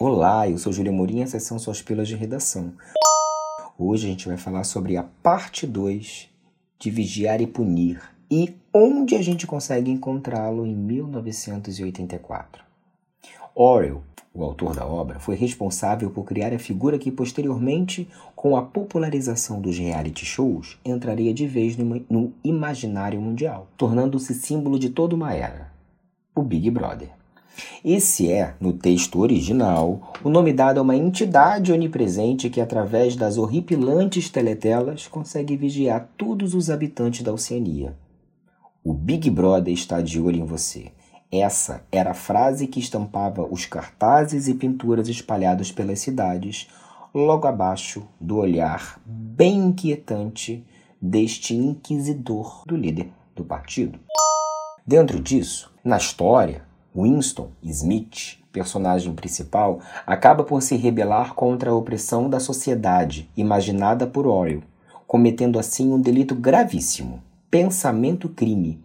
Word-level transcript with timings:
Olá, 0.00 0.48
eu 0.48 0.56
sou 0.58 0.72
Júlia 0.72 0.92
Morim, 0.92 1.22
essas 1.22 1.42
são 1.42 1.58
suas 1.58 1.82
pílulas 1.82 2.06
de 2.06 2.14
redação. 2.14 2.72
Hoje 3.76 4.06
a 4.06 4.10
gente 4.10 4.28
vai 4.28 4.36
falar 4.36 4.62
sobre 4.62 4.96
a 4.96 5.02
parte 5.02 5.66
2 5.66 6.28
de 6.78 6.88
Vigiar 6.88 7.40
e 7.40 7.48
Punir 7.48 8.00
e 8.30 8.54
onde 8.72 9.16
a 9.16 9.22
gente 9.22 9.44
consegue 9.44 9.90
encontrá-lo 9.90 10.64
em 10.64 10.72
1984. 10.72 12.62
Orwell, 13.56 14.04
o 14.32 14.44
autor 14.44 14.76
da 14.76 14.86
obra, 14.86 15.18
foi 15.18 15.34
responsável 15.34 16.10
por 16.10 16.22
criar 16.22 16.54
a 16.54 16.60
figura 16.60 16.96
que 16.96 17.10
posteriormente, 17.10 18.08
com 18.36 18.56
a 18.56 18.62
popularização 18.62 19.60
dos 19.60 19.76
reality 19.76 20.24
shows, 20.24 20.78
entraria 20.84 21.34
de 21.34 21.48
vez 21.48 21.76
no 21.76 22.32
imaginário 22.44 23.20
mundial, 23.20 23.66
tornando-se 23.76 24.32
símbolo 24.32 24.78
de 24.78 24.90
toda 24.90 25.16
uma 25.16 25.34
era: 25.34 25.72
o 26.36 26.42
Big 26.44 26.70
Brother. 26.70 27.17
Esse 27.84 28.30
é, 28.30 28.54
no 28.60 28.72
texto 28.72 29.20
original, 29.20 30.12
o 30.22 30.28
nome 30.28 30.52
dado 30.52 30.78
a 30.78 30.82
uma 30.82 30.96
entidade 30.96 31.72
onipresente 31.72 32.50
que, 32.50 32.60
através 32.60 33.16
das 33.16 33.38
horripilantes 33.38 34.28
teletelas, 34.28 35.06
consegue 35.06 35.56
vigiar 35.56 36.08
todos 36.16 36.54
os 36.54 36.70
habitantes 36.70 37.22
da 37.22 37.32
Oceania. 37.32 37.96
O 38.84 38.92
Big 38.92 39.28
Brother 39.30 39.72
está 39.72 40.00
de 40.00 40.20
olho 40.20 40.40
em 40.40 40.44
você. 40.44 40.92
Essa 41.30 41.82
era 41.92 42.12
a 42.12 42.14
frase 42.14 42.66
que 42.66 42.80
estampava 42.80 43.46
os 43.50 43.66
cartazes 43.66 44.48
e 44.48 44.54
pinturas 44.54 45.08
espalhados 45.08 45.70
pelas 45.70 46.00
cidades, 46.00 46.68
logo 47.14 47.46
abaixo 47.46 48.06
do 48.20 48.36
olhar 48.38 49.00
bem 49.04 49.66
inquietante 49.66 50.64
deste 51.00 51.54
inquisidor 51.54 52.62
do 52.66 52.76
líder 52.76 53.10
do 53.36 53.44
partido. 53.44 53.98
Dentro 54.86 55.20
disso, 55.20 55.70
na 55.84 55.98
história, 55.98 56.67
Winston 56.98 57.50
Smith, 57.62 58.38
personagem 58.50 59.14
principal, 59.14 59.80
acaba 60.04 60.42
por 60.42 60.60
se 60.60 60.74
rebelar 60.76 61.34
contra 61.34 61.70
a 61.70 61.74
opressão 61.74 62.28
da 62.28 62.40
sociedade 62.40 63.30
imaginada 63.36 64.06
por 64.06 64.26
Orwell, 64.26 64.62
cometendo 65.06 65.58
assim 65.58 65.92
um 65.92 66.00
delito 66.00 66.34
gravíssimo, 66.34 67.22
pensamento-crime, 67.48 68.82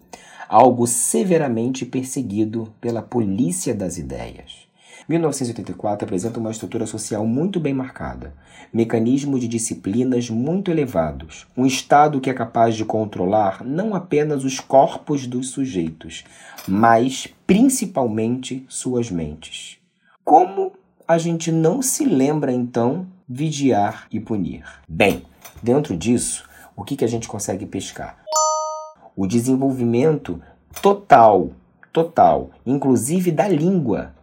algo 0.48 0.86
severamente 0.86 1.86
perseguido 1.86 2.72
pela 2.80 3.02
polícia 3.02 3.74
das 3.74 3.98
ideias. 3.98 4.72
1984 5.08 6.06
apresenta 6.06 6.40
uma 6.40 6.52
estrutura 6.52 6.86
social 6.86 7.26
muito 7.26 7.60
bem 7.60 7.74
marcada, 7.74 8.34
mecanismos 8.74 9.42
de 9.42 9.48
disciplinas 9.48 10.30
muito 10.30 10.72
elevados, 10.72 11.46
um 11.58 11.66
Estado 11.66 12.22
que 12.22 12.30
é 12.30 12.34
capaz 12.34 12.76
de 12.76 12.86
controlar 12.86 13.64
não 13.64 13.94
apenas 13.94 14.44
os 14.44 14.60
corpos 14.60 15.28
dos 15.28 15.50
sujeitos, 15.50 16.24
mas 16.68 17.28
principalmente 17.46 18.66
suas 18.70 19.12
mentes. 19.12 19.78
Como 20.24 20.72
a 21.08 21.18
gente 21.18 21.52
não 21.52 21.82
se 21.82 22.06
lembra 22.06 22.52
então 22.52 23.06
vigiar 23.28 24.08
e 24.12 24.20
punir? 24.20 24.64
Bem, 24.88 25.24
dentro 25.62 25.98
disso, 25.98 26.48
o 26.76 26.84
que, 26.84 26.96
que 26.96 27.06
a 27.06 27.10
gente 27.10 27.28
consegue 27.28 27.66
pescar? 27.66 28.18
O 29.16 29.28
desenvolvimento 29.28 30.42
total, 30.82 31.52
total, 31.92 32.52
inclusive 32.66 33.32
da 33.32 33.48
língua 33.48 34.14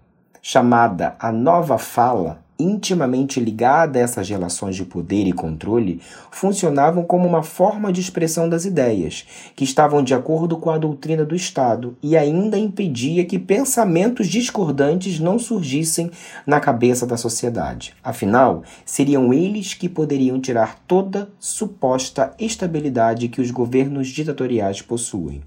chamada 0.42 1.14
a 1.18 1.30
nova 1.30 1.78
fala, 1.78 2.42
intimamente 2.60 3.40
ligada 3.40 3.98
a 3.98 4.02
essas 4.02 4.28
relações 4.28 4.76
de 4.76 4.84
poder 4.84 5.26
e 5.26 5.32
controle, 5.32 6.00
funcionavam 6.30 7.02
como 7.02 7.26
uma 7.26 7.42
forma 7.42 7.92
de 7.92 8.00
expressão 8.00 8.48
das 8.48 8.64
ideias, 8.64 9.26
que 9.56 9.64
estavam 9.64 10.02
de 10.02 10.14
acordo 10.14 10.56
com 10.58 10.70
a 10.70 10.78
doutrina 10.78 11.24
do 11.24 11.34
Estado 11.34 11.96
e 12.02 12.16
ainda 12.16 12.58
impedia 12.58 13.24
que 13.24 13.38
pensamentos 13.38 14.28
discordantes 14.28 15.18
não 15.18 15.38
surgissem 15.38 16.10
na 16.46 16.60
cabeça 16.60 17.06
da 17.06 17.16
sociedade. 17.16 17.94
Afinal, 18.04 18.62
seriam 18.84 19.32
eles 19.32 19.74
que 19.74 19.88
poderiam 19.88 20.40
tirar 20.40 20.78
toda 20.86 21.30
suposta 21.38 22.34
estabilidade 22.38 23.28
que 23.28 23.40
os 23.40 23.50
governos 23.50 24.08
ditatoriais 24.08 24.82
possuem. 24.82 25.42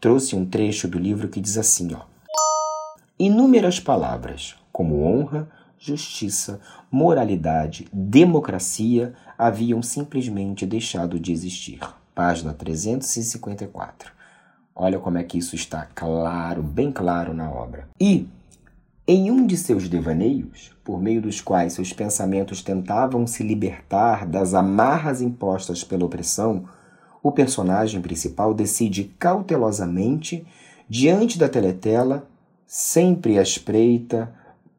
Trouxe 0.00 0.36
um 0.36 0.44
trecho 0.44 0.88
do 0.88 0.98
livro 0.98 1.28
que 1.28 1.40
diz 1.40 1.56
assim, 1.56 1.94
ó: 1.94 2.13
Inúmeras 3.16 3.78
palavras, 3.78 4.56
como 4.72 5.04
honra, 5.04 5.48
justiça, 5.78 6.60
moralidade, 6.90 7.86
democracia, 7.92 9.14
haviam 9.38 9.80
simplesmente 9.82 10.66
deixado 10.66 11.20
de 11.20 11.30
existir. 11.30 11.78
Página 12.12 12.52
354. 12.52 14.10
Olha 14.74 14.98
como 14.98 15.16
é 15.16 15.22
que 15.22 15.38
isso 15.38 15.54
está 15.54 15.86
claro, 15.94 16.60
bem 16.60 16.90
claro 16.90 17.32
na 17.32 17.48
obra. 17.48 17.88
E, 18.00 18.28
em 19.06 19.30
um 19.30 19.46
de 19.46 19.56
seus 19.56 19.88
devaneios, 19.88 20.72
por 20.82 21.00
meio 21.00 21.22
dos 21.22 21.40
quais 21.40 21.74
seus 21.74 21.92
pensamentos 21.92 22.62
tentavam 22.62 23.28
se 23.28 23.44
libertar 23.44 24.26
das 24.26 24.54
amarras 24.54 25.22
impostas 25.22 25.84
pela 25.84 26.04
opressão, 26.04 26.64
o 27.22 27.30
personagem 27.30 28.02
principal 28.02 28.52
decide 28.52 29.04
cautelosamente, 29.20 30.44
diante 30.88 31.38
da 31.38 31.48
teletela, 31.48 32.28
sempre 32.76 33.38
à 33.38 33.42
espreita, 33.42 34.34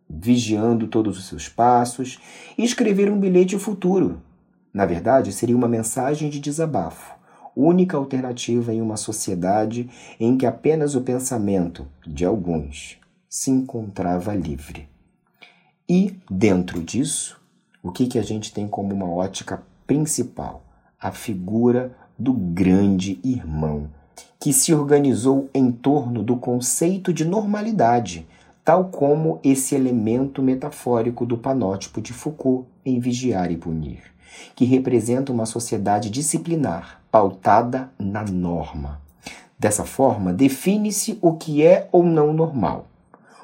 vigiando 0.10 0.86
todos 0.86 1.18
os 1.18 1.30
seus 1.30 1.48
passos, 1.48 2.20
e 2.58 2.62
escrever 2.66 3.10
um 3.10 3.18
bilhete 3.18 3.58
futuro. 3.58 4.22
Na 4.74 4.86
verdade, 4.86 5.32
seria 5.32 5.56
uma 5.56 5.70
mensagem 5.70 6.30
de 6.30 6.42
desabafo, 6.42 7.16
única 7.56 7.96
alternativa 7.96 8.74
em 8.74 8.82
uma 8.82 8.98
sociedade 8.98 9.90
em 10.20 10.38
que 10.38 10.46
apenas 10.46 10.94
o 10.94 11.00
pensamento 11.00 11.88
de 12.06 12.26
alguns 12.26 13.00
se 13.30 13.50
encontrava 13.50 14.36
livre. 14.36 14.90
E, 15.88 16.20
dentro 16.30 16.84
disso, 16.84 17.40
o 17.82 17.94
que, 17.94 18.08
que 18.08 18.20
a 18.20 18.24
gente 18.24 18.52
tem 18.52 18.68
como 18.68 18.94
uma 18.94 19.10
ótica 19.10 19.64
principal? 19.88 20.66
A 21.00 21.14
figura 21.14 21.96
do 22.20 22.34
grande 22.34 23.22
irmão 23.24 23.90
que 24.40 24.54
se 24.54 24.74
organizou 24.74 25.50
em 25.54 25.72
torno 25.72 26.22
do 26.22 26.36
conceito 26.36 27.12
de 27.14 27.26
normalidade, 27.26 28.28
tal 28.64 28.86
como 28.86 29.40
esse 29.44 29.76
elemento 29.76 30.42
metafórico 30.42 31.26
do 31.26 31.38
panótipo 31.38 32.02
de 32.02 32.14
Foucault 32.14 32.68
em 32.86 33.00
Vigiar 33.00 33.52
e 33.52 33.58
Punir, 33.58 34.02
que 34.56 34.66
representa 34.66 35.32
uma 35.32 35.46
sociedade 35.46 36.10
disciplinar, 36.10 37.02
pautada 37.12 37.90
na 37.98 38.24
norma. 38.24 39.00
Dessa 39.58 39.86
forma, 39.86 40.34
define-se 40.34 41.18
o 41.22 41.34
que 41.34 41.64
é 41.64 41.88
ou 41.92 42.04
não 42.04 42.34
normal, 42.34 42.88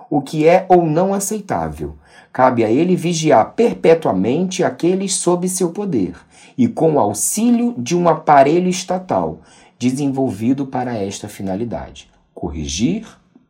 o 0.09 0.21
que 0.21 0.45
é 0.45 0.65
ou 0.67 0.85
não 0.85 1.13
aceitável. 1.13 1.95
Cabe 2.33 2.63
a 2.63 2.69
ele 2.69 2.95
vigiar 2.95 3.53
perpetuamente 3.53 4.63
aqueles 4.63 5.13
sob 5.13 5.47
seu 5.47 5.71
poder 5.71 6.15
e 6.57 6.67
com 6.67 6.99
auxílio 6.99 7.73
de 7.77 7.95
um 7.95 8.09
aparelho 8.09 8.69
estatal 8.69 9.39
desenvolvido 9.81 10.67
para 10.67 10.95
esta 10.95 11.27
finalidade: 11.27 12.07
corrigir, 12.35 13.07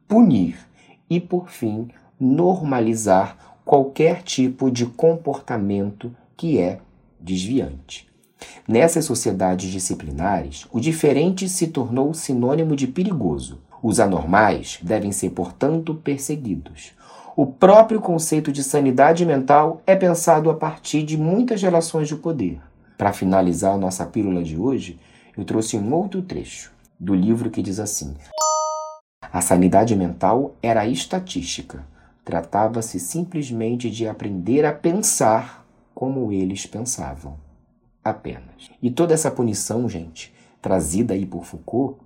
punir 0.08 0.58
e, 1.10 1.20
por 1.20 1.50
fim, 1.50 1.90
normalizar 2.18 3.60
qualquer 3.66 4.24
tipo 4.24 4.72
de 4.72 4.86
comportamento 4.86 6.16
que 6.38 6.58
é 6.58 6.80
desviante. 7.20 8.10
Nessas 8.66 9.04
sociedades 9.04 9.70
disciplinares, 9.70 10.66
o 10.72 10.80
diferente 10.80 11.50
se 11.50 11.68
tornou 11.68 12.14
sinônimo 12.14 12.78
de 12.78 12.88
perigoso. 12.88 13.60
Os 13.84 14.00
anormais 14.00 14.80
devem 14.82 15.12
ser, 15.12 15.32
portanto, 15.32 15.96
perseguidos. 15.96 16.94
O 17.36 17.46
próprio 17.46 18.00
conceito 18.00 18.52
de 18.54 18.64
sanidade 18.64 19.26
mental 19.26 19.82
é 19.86 19.96
pensado 19.96 20.50
a 20.50 20.54
partir 20.54 21.04
de 21.04 21.18
muitas 21.18 21.62
relações 21.62 22.08
de 22.08 22.16
poder. 22.16 22.60
Para 22.98 23.12
finalizar 23.12 23.78
nossa 23.78 24.06
pílula 24.06 24.44
de 24.44 24.58
hoje, 24.58 25.00
eu 25.38 25.46
trouxe 25.46 25.78
um 25.78 25.94
outro 25.94 26.22
trecho 26.22 26.72
do 27.00 27.16
livro 27.16 27.50
que 27.50 27.62
diz 27.62 27.80
assim: 27.80 28.16
A 29.22 29.42
sanidade 29.42 29.96
mental 29.96 30.56
era 30.62 30.86
estatística. 30.86 31.86
Tratava-se 32.24 33.00
simplesmente 33.00 33.90
de 33.90 34.08
aprender 34.08 34.64
a 34.66 34.72
pensar 34.72 35.66
como 35.96 36.32
eles 36.32 36.66
pensavam. 36.66 37.38
Apenas. 38.04 38.70
E 38.82 38.92
toda 38.92 39.14
essa 39.14 39.32
punição, 39.32 39.88
gente, 39.90 40.34
trazida 40.62 41.14
aí 41.14 41.26
por 41.26 41.46
Foucault, 41.46 42.00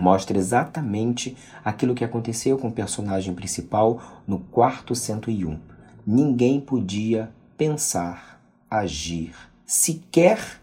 mostra 0.00 0.38
exatamente 0.38 1.36
aquilo 1.64 1.94
que 1.94 2.04
aconteceu 2.04 2.56
com 2.58 2.68
o 2.68 2.72
personagem 2.72 3.34
principal 3.34 4.22
no 4.26 4.38
quarto 4.38 4.94
101. 4.94 5.58
Ninguém 6.06 6.60
podia 6.60 7.30
pensar, 7.56 8.42
agir, 8.70 9.34
sequer 9.66 10.60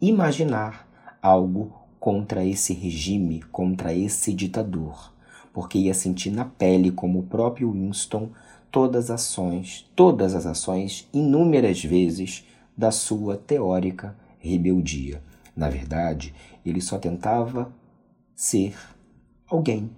imaginar 0.00 0.89
algo 1.22 1.72
contra 1.98 2.44
esse 2.44 2.72
regime, 2.72 3.42
contra 3.42 3.92
esse 3.92 4.32
ditador, 4.32 5.12
porque 5.52 5.78
ia 5.78 5.94
sentir 5.94 6.30
na 6.30 6.44
pele, 6.44 6.90
como 6.90 7.18
o 7.18 7.24
próprio 7.24 7.72
Winston, 7.72 8.30
todas 8.70 9.10
as 9.10 9.20
ações, 9.22 9.90
todas 9.94 10.34
as 10.34 10.46
ações, 10.46 11.08
inúmeras 11.12 11.84
vezes, 11.84 12.46
da 12.76 12.90
sua 12.90 13.36
teórica 13.36 14.16
rebeldia. 14.38 15.22
Na 15.54 15.68
verdade, 15.68 16.32
ele 16.64 16.80
só 16.80 16.98
tentava 16.98 17.70
ser 18.34 18.74
alguém, 19.46 19.90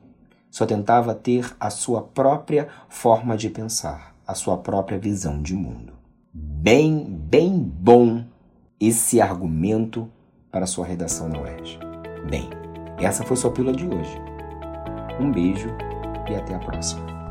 só 0.51 0.67
tentava 0.67 1.15
ter 1.15 1.55
a 1.61 1.71
sua 1.71 2.03
própria 2.03 2.69
forma 2.89 3.37
de 3.37 3.49
pensar, 3.49 4.17
a 4.27 4.35
sua 4.35 4.59
própria 4.59 4.99
visão 4.99 5.41
de 5.41 5.55
mundo. 5.55 5.93
Bem, 6.35 7.05
bem 7.05 7.57
bom 7.57 8.25
esse 8.81 9.21
argumento 9.21 10.11
para 10.53 10.67
sua 10.67 10.85
redação 10.85 11.29
na 11.29 11.41
UERJ. 11.41 11.81
Bem, 12.29 12.51
essa 12.99 13.25
foi 13.25 13.37
sua 13.37 13.51
pílula 13.51 13.75
de 13.75 13.87
hoje. 13.87 14.21
Um 15.19 15.33
beijo 15.33 15.69
e 16.31 16.35
até 16.37 16.55
a 16.55 16.59
próxima. 16.59 17.22